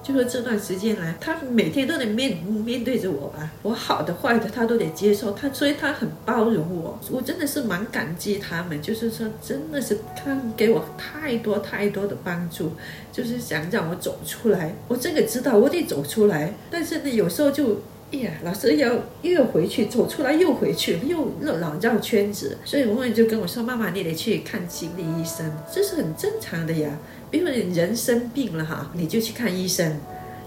[0.08, 12.72] 就说这段时间来，他每天都得面面对着我吧，我好的坏的他都得接受，他所以他很包容我，我真的是蛮感激他们，就是说真的是他们给我太多太多的帮助，
[13.12, 17.82] 就是想让我走出来，我这个知道我得走出来，但是呢有时候就
[18.14, 18.94] 哎呀，老师要
[19.24, 26.98] 又要回去，走出来又回去，又老绕圈子，所以文文就跟我说：“妈妈，你得去看心理医生，这是很正常的呀。
[27.30, 30.00] 比如你人生病了哈，你就去看医生。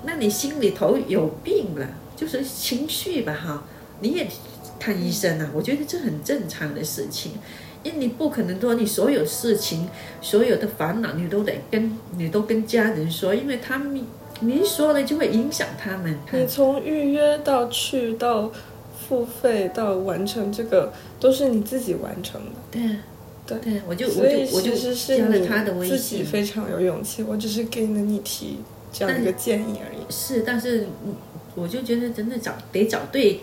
[0.05, 3.65] 那你心里头有病了，就是情绪吧哈，
[4.01, 4.27] 你也
[4.79, 5.51] 看医生啊。
[5.55, 7.33] 我觉得这很正常的事情，
[7.83, 9.89] 因为你不可能说你所有事情、
[10.21, 14.05] 所有的烦恼，你都得跟你都跟家人说，因为他们。”
[14.43, 16.17] 你说了就会影响他们。
[16.33, 18.51] 你从预约到去到
[18.99, 20.91] 付费到完成这个，
[21.21, 22.51] 都是你自己完成的。
[22.71, 22.81] 对，
[23.59, 25.97] 对，对，我就我就我就加了他的微信。
[25.97, 28.59] 自己非常有勇气，我只是给了你提
[28.93, 30.01] 这样一个建议而已。
[30.11, 30.87] 是，但是
[31.55, 33.41] 我就觉得真的找得找对。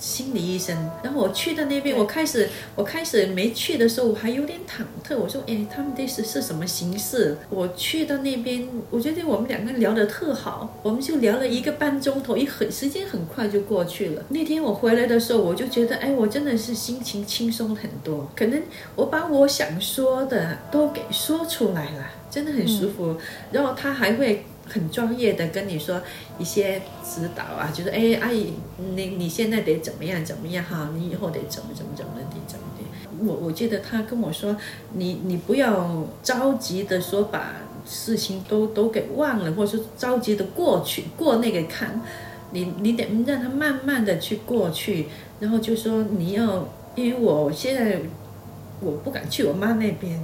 [0.00, 5.16] 心理医生，然后我去到那边，我开始我开始没去的时候，我还有点忐忑。
[5.18, 7.36] 我说，哎，他们这是是什么形式？
[7.50, 14.24] 我去到那边，我觉得我们两个聊得特好，我们就聊了一个半钟头，一很时间很快就过去了。
[14.30, 18.62] 那天我回来的时候，我就觉得，哎，我真的是心情轻松很多，可能
[18.96, 23.16] 我把我想说的都给说出来了，真的很舒服。
[23.52, 24.46] 然后他还会。
[24.72, 26.00] 很专业的跟你说
[26.38, 28.52] 一些指导啊，就是哎阿姨，
[28.94, 33.26] 你你现在得怎么样怎么样哈，你以后得怎么怎么怎么的怎么的。
[33.26, 34.56] 我我记得他跟我说，
[34.94, 42.00] 你你不要着急的说把事情都都给忘了，或者说着急的过去过那个坎，
[42.52, 45.06] 你你得让他慢慢的去过去，
[45.40, 48.00] 然后就说你要，因为我现在
[48.80, 50.18] 我不敢去我妈那边，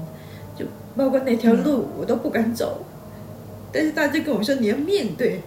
[0.57, 0.65] 就
[0.97, 2.83] 包括那条路我都不敢走。
[3.73, 5.41] 但是大家跟我说你要面对，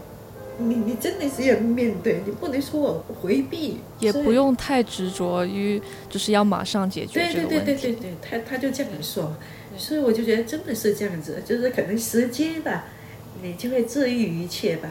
[0.57, 7.55] 你你真的是要面对，你不能说我回避，也不用太执着于就是要马上解决这个问题。
[7.65, 9.33] 对对对对对，他他就这样说，
[9.77, 12.85] 所以我就觉得真的是这样子，就是可能时间吧，
[13.41, 14.89] 你就会治愈一切吧，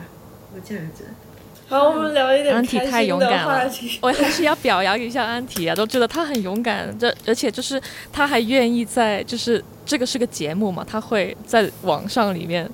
[0.55, 1.05] 就这样子。
[1.69, 7.79] 好，我们聊一点安提太勇敢了， 我还是要表扬一下安提啊，都觉得他很勇敢，这而且就是
[8.11, 12.67] 他还愿意在就是这个是个节目嘛，他会在网上里面。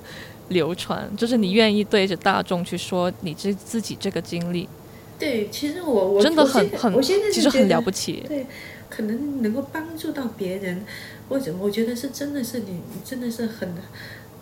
[0.49, 4.69] 流传就是你愿意对着大众去说你这自己这个经历，
[5.17, 8.45] 对，其实我我真的很很，我现在其实很了不起，对，
[8.89, 10.85] 可能能够帮助到别人，
[11.27, 13.73] 或者我觉得是真的是你真的是很，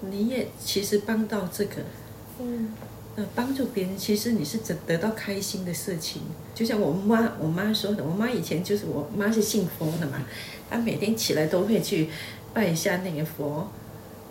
[0.02, 1.76] 你也其实帮到这个，
[2.40, 2.74] 嗯，
[3.16, 6.22] 呃，帮助别人其实你是得得到开心的事情，
[6.54, 10.26] 就像我妈我妈说的，我妈以前就是我妈是信佛的嘛，
[10.70, 12.10] 她每天起来都会去
[12.54, 13.70] 拜一下那个佛。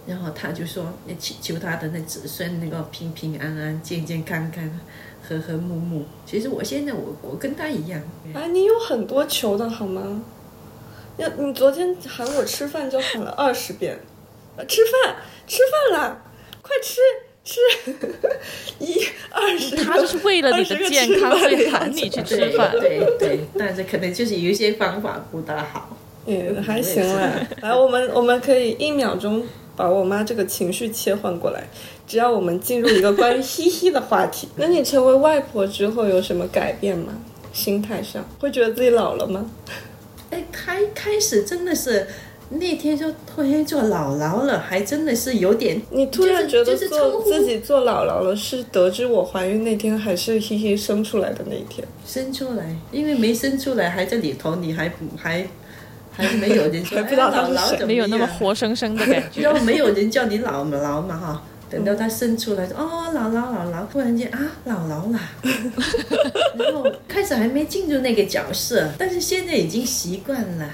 [0.07, 4.81] 然后他就说：“祈求他的那子孙能够平平安安、健健康康、
[5.29, 8.03] 和和睦睦。”其实我现在我我跟他一样。
[8.35, 10.23] 啊，你有很多求的好吗？
[11.19, 13.97] 要你昨天喊我吃饭就喊了二十遍，
[14.67, 15.59] 吃饭吃
[15.93, 16.23] 饭啦，
[16.63, 17.01] 快吃
[17.45, 17.61] 吃！
[18.81, 22.73] 一二十，他就是为了你的健康，所以喊你去吃饭。
[22.81, 25.97] 对对，但是可能就是有一些方法不大好。
[26.27, 27.33] 嗯，还行啦。
[27.61, 29.45] 来，我们我们可以一秒钟。
[29.77, 31.67] 把我妈这个情绪切换过来，
[32.07, 34.49] 只要我们进入一个关于 嘻嘻的话题。
[34.57, 37.13] 那你成为外婆之后有什么改变吗？
[37.53, 39.51] 心态上会觉得自己老了吗？
[40.31, 42.07] 哎，开开始真的是
[42.49, 45.81] 那天就突然做姥姥了，还真的是有点。
[45.91, 51.87] 你突然觉得做自己做姥姥了，是得知我怀孕那天，还是嘻嘻生出来的那一天？
[52.07, 55.47] 生出来，因为没生出来还在里头，你还还。
[56.15, 59.41] 还是没有人说，不知道他是没有那么活生生的感觉。
[59.49, 65.31] 然后没有人叫你姥姥嘛哈，等到他生出来，哦，姥姥姥姥，突然间啊，姥姥啦。
[66.59, 70.69] 然后开始还没进入那个角色，但是现在已经习惯了，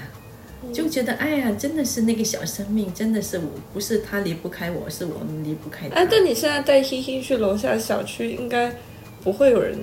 [0.73, 5.95] 就觉得哎呀，真的是那个小生命，真的是我不是他离不开我，是我们离不开他。
[5.95, 8.75] 哎，但你现在带欣欣去楼下小区，应该
[9.23, 9.77] 不会有人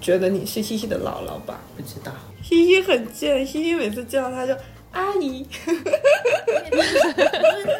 [0.00, 1.60] 觉得你是欣欣的姥姥吧？
[1.76, 2.12] 不知道，
[2.44, 4.54] 欣欣很贱，欣欣每次见到他就。
[4.92, 5.46] 阿姨，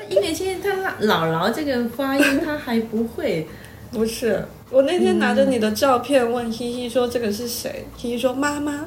[0.08, 3.46] 因为现在他姥姥这个发音他还不会，
[3.90, 4.44] 不是。
[4.70, 8.86] 我那天拿着你的照片问希希说这个是谁，希希说妈妈。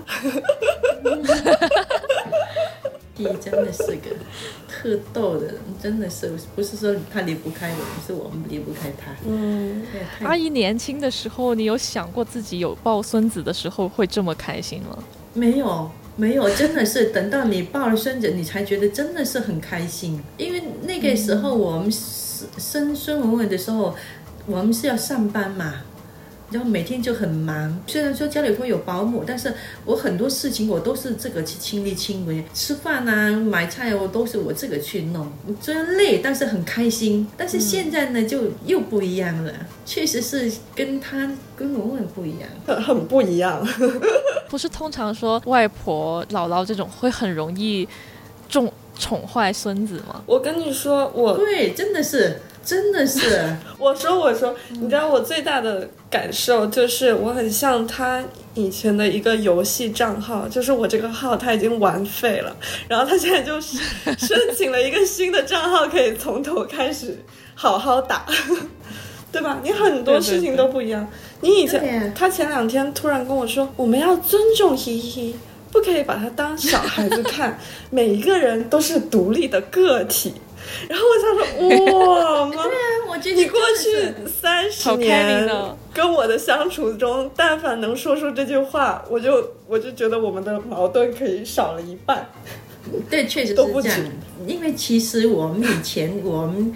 [3.16, 4.10] 弟真的是个
[4.68, 9.12] 特逗的人，真的是不是说他离不开我们，是我们离不开他。
[9.28, 9.86] 嗯，
[10.24, 14.98] 阿姨年轻的时候，你有想过自己有抱孙子的时候会这么开心吗？
[15.34, 15.92] 没有。
[16.16, 20.22] 没有，真的是等到你抱了孙子，你才觉得真的是很开心。
[20.38, 23.96] 因为那个时候我们生生孙文文的时候，
[24.46, 25.82] 我们是要上班嘛，
[26.52, 27.82] 然后每天就很忙。
[27.88, 29.52] 虽然说家里会有保姆，但是
[29.86, 37.28] 我很多事情我都是这个去亲力亲为，吃饭啊、买菜我都是我这个去弄，虽然累，但是很开心。
[37.36, 39.52] 但是现在呢，就又不一样了，
[39.84, 43.68] 确实是跟他跟文文不一样，很 很不一样。
[44.54, 47.90] 不是通常说外婆、姥姥这种会很容易
[48.48, 50.22] 重宠坏孙子吗？
[50.28, 53.58] 我跟你说，我对，真的是，真的是。
[53.80, 58.24] 我说，我说，你知道我最大的感受就是，我很像他
[58.54, 62.56] 以前的一个游戏账号，就是我这个号他已经玩废了，
[62.88, 63.80] 然后他现在就是
[64.20, 67.18] 申请了一个新的账号，可以从头开始
[67.56, 68.28] 好好打。
[69.34, 69.60] 对吧？
[69.64, 71.06] 你很多事情都不一样。
[71.42, 75.36] 你以前，他前两天突然跟我说，我们要尊重依依，
[75.72, 77.60] 不可以把他当小孩子看，
[77.90, 80.36] 每一个人都是独立的个体。
[80.88, 81.98] 然后我想说，
[82.40, 82.78] 哇，妈，对啊，
[83.10, 85.50] 我觉得你过去三十年
[85.92, 92.30] 跟我的相处中，但凡能说出这句话，我就我就觉得我们的矛盾可以少了一半。
[93.10, 94.00] 对，确实是这样。
[94.46, 96.72] 因为其实我们以前我们。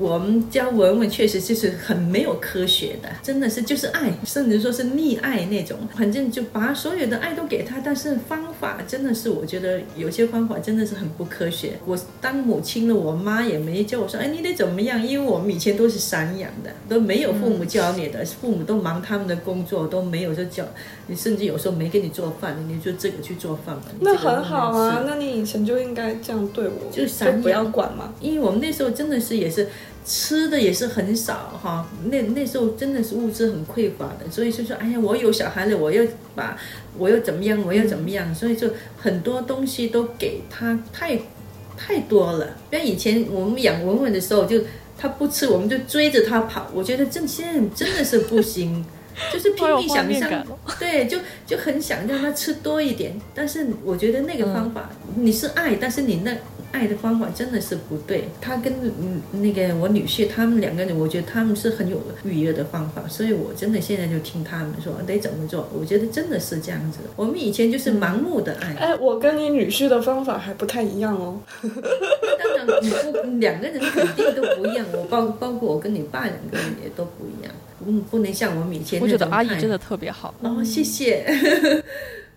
[0.00, 5.76] 我们教文文确实就是很没有科学的，真的是就是爱，甚至说是溺爱那种。
[5.94, 11.74] 反正就把所有的爱都给他，但是方法真的是我觉得有些方法真的是很不科学。
[11.84, 15.06] 我当母亲了，我妈也没教我说，哎，你得怎么样？
[15.06, 20.64] 因为我们以前都是散养的，都没有父母教你的，父母都忙他们的工作，都没有说教
[21.08, 23.88] 你，甚至有时候没给你做饭，你就自个去做饭吧。
[24.00, 28.14] 那很好啊，那你以前就应该这样对我，就就不要管嘛。
[28.18, 29.68] 因为我们那时候真的是也是。
[30.04, 36.02] 吃的也是很少哈，那那时候真的是物质很匮乏的，所以就说，哎呀，我有小孩了，我要
[36.34, 36.56] 把，
[36.98, 41.20] 我要怎么样，我要怎么样，所以就很多东西都给他太
[41.76, 42.56] 太多了。
[42.72, 44.62] 像以前我们养文文的时候，就
[44.98, 46.70] 他不吃，我们就追着他跑。
[46.74, 48.84] 我觉得这现在真的是不行，
[49.32, 50.46] 就是拼命想象，
[50.78, 53.12] 对，就就很想让他吃多一点。
[53.34, 56.34] 但是我觉得那个方法，你是爱，但是你那。
[56.72, 58.28] 爱的方法真的是不对。
[58.40, 65.68] 他跟嗯那个我女婿他们两个人，我觉得他们是很有育儿的方法，所以我真的现在就听他们说得怎么做。
[65.78, 66.98] 我觉得真的是这样子。
[67.16, 68.74] 我们以前就是盲目的爱。
[68.74, 71.40] 哎，我跟你女婿的方法还不太一样哦。
[71.62, 74.86] 当然，你不两个人肯定都不一样。
[74.92, 77.52] 我包包括我跟你爸两个人也都不一样。
[77.86, 79.00] 嗯，不能像我们以前。
[79.00, 80.34] 我觉得阿姨真的特别好。
[80.42, 81.26] 哦，谢谢。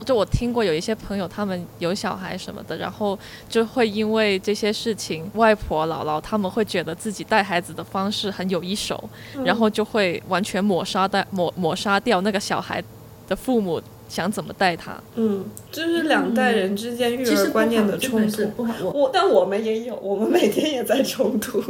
[0.04, 9.10] 就我听过有一些朋友，他们有小孩什么的，然后就会因为这些事情，外婆姥姥他们会觉得自己带孩子的方式很有一手，
[9.44, 12.84] 然后就会完全抹杀掉抹抹杀掉那个小孩
[13.28, 14.96] 的父母想怎么带他。
[15.16, 18.46] 嗯，就是两代人之间育儿观念的冲突。
[18.50, 21.64] 不好，我但我们也有，我们每天也在冲突。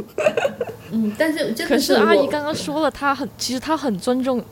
[0.90, 4.42] 嗯，但是可是阿姨刚刚说了，她很其实她很尊重，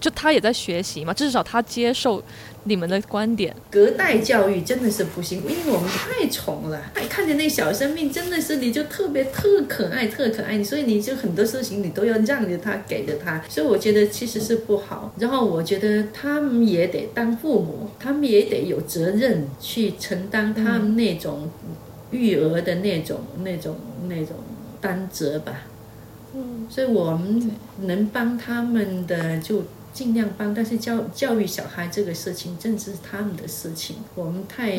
[0.00, 2.22] 就他也在学习嘛，至少他接受。
[2.64, 6.78] 你们的观点，隔代教育真的是不行，因为我们太宠了，
[7.08, 15.14] 看见那小生命真的是你就特别特可爱，特可爱，所以你就很多事情你都要让着他，给着他，所以我觉得其实是不好。
[15.18, 21.48] 然后我觉得他们也得当父母，他们也得有责任去承担他们那种
[22.10, 23.76] 育儿的那种、那种、
[24.08, 24.36] 那种
[24.78, 25.62] 担责吧。
[26.34, 29.62] 嗯，所以我们能帮他们的就。
[29.92, 34.78] 尽量帮，但是教教育小孩这个事情，正是他们的事情，我们太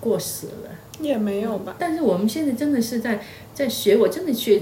[0.00, 0.70] 过时了。
[1.00, 1.76] 也没有吧。
[1.78, 4.60] 但是我们现在真的是在在学，我真的学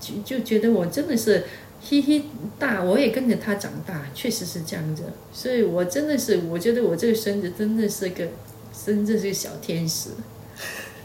[0.00, 1.44] 就就觉得我真的是
[1.88, 2.22] 嘿嘿
[2.58, 5.04] 大，我也跟着他长大，确实是这样子。
[5.32, 8.26] 所以我真的是，我觉得我这个孙子真的是个，
[8.84, 10.10] 真的是个小天使。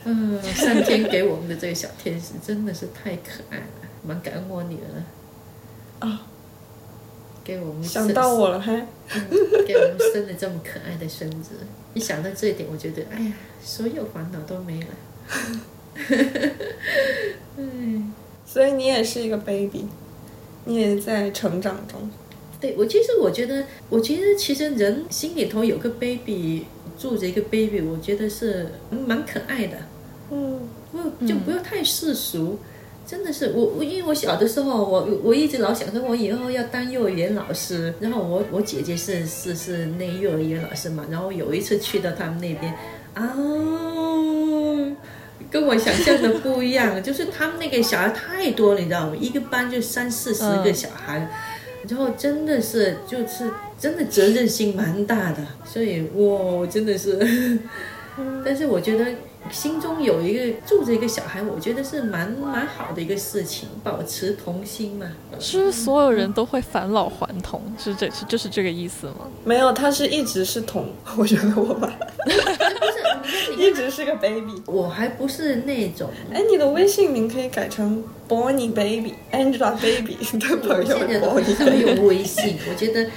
[0.04, 3.64] 嗯，上天给我们的这个小天使真的是太可爱了，
[4.04, 6.08] 蛮感恩我女儿。
[6.08, 6.28] 啊。
[7.44, 8.86] 给我们想到我了，还
[9.66, 11.52] 给我们生了这么可爱的孙子。
[11.94, 13.34] 一想到这一点，我觉得，哎呀，
[13.64, 14.88] 所有烦恼都没了。
[17.58, 18.14] 嗯，
[18.46, 19.86] 所以你也是一个 baby，
[20.66, 22.10] 你也在成长中。
[22.60, 26.66] 对我，其实我觉得，我其实其实人心里头有个 baby，
[26.98, 29.78] 住着一个 baby，我觉得是蛮可爱的。
[30.30, 30.62] 嗯，
[30.92, 32.60] 不就不要太世俗。
[33.12, 42.74] 真的是我我因为我小的时候我我一直老想说我以后要当幼儿园老师，然后我我姐姐是是是那幼儿园老师嘛，然后有一次去到他们那边，
[43.14, 43.36] 啊，
[45.51, 49.16] 跟我想象的不一样，就是他们那个小孩太多了，你知道吗？
[49.20, 51.30] 一个班就三四十个小孩，
[51.89, 57.59] 然后真的是就是真的责任心蛮大的，所以我真的是。
[58.45, 59.05] 但是我觉得
[59.50, 65.08] 心中有一个住着一个小孩，我觉得是蛮蛮好的一个事情，保持童心嘛。
[65.39, 67.62] 是不是所有人都会返老还童？
[67.78, 69.28] 是这是就是这个意思吗？
[69.44, 70.89] 没有，他是一直是童。
[71.18, 74.62] 我觉得我爸不是，一直是个 baby。
[74.68, 76.10] 我还不是那种。
[76.32, 80.98] 哎，你的微信名可以改成 Bonnie Baby，Angela Baby 的朋友。
[80.98, 83.10] 现在都很少用微信，我觉得。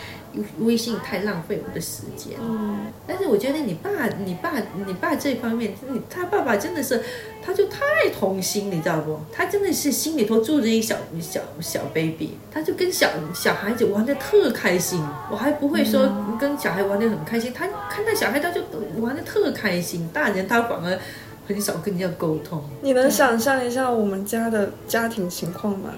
[0.60, 3.90] 微信太浪费我的时间，嗯，但是我觉得你爸、
[4.24, 4.52] 你爸、
[4.86, 7.02] 你爸这方面，你他爸爸真的是，
[7.42, 7.78] 他就太
[8.12, 9.18] 童心，你知道不？
[9.32, 15.00] 他真的是心里头住着一小小小 baby，他就跟小小孩子玩的特开心。
[15.30, 16.08] 我还不会说
[16.40, 18.60] 跟小孩玩的很开心，他看到小孩他就
[18.98, 20.98] 玩的特开心，大人他反而
[21.46, 22.62] 很少跟人家沟通。
[22.80, 25.90] 你能想象一下我们家的家庭情况吗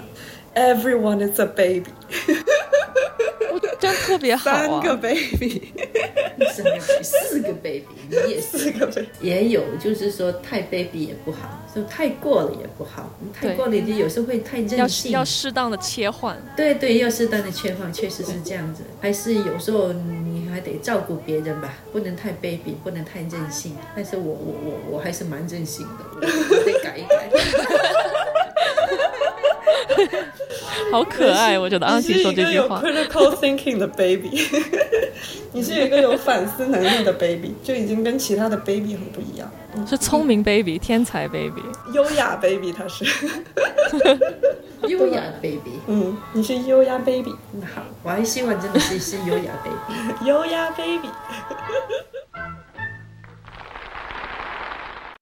[0.53, 1.91] ？Everyone is a baby。
[3.79, 4.59] 这样特别好啊！
[4.59, 5.73] 三个 baby，
[7.03, 16.37] 四个 baby，你也四个 baby，也有，就是说太 baby 也不好，就太过了也不好，太过了就有时候会太任性，要适当的切换。
[16.55, 18.83] 对对，要适当的切换，确实是这样子。
[18.99, 23.75] 还是有时候你还得照顾别人吧，不能太 baby，不能太任性。
[23.95, 26.21] 但是我我我我还是蛮任性的，我
[26.65, 27.29] 得改一改。
[30.91, 32.81] 好可爱，我觉得安琪说这句话。
[32.83, 34.29] 你是一个有 critical thinking 的 baby，
[35.51, 39.49] 你是一个有反思能力的 baby，就已经跟其他的 baby 很不一样。
[39.87, 41.61] 是聪明 baby，天才 baby，
[41.93, 43.05] 优雅 baby，他是。
[44.87, 51.09] 优雅 baby，嗯，你是优雅 baby，那好，我还希望真的是是优雅 baby，优雅 baby。